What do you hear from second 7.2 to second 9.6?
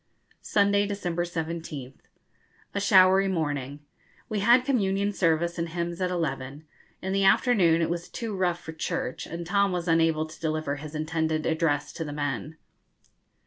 afternoon it was too rough for 'church,' and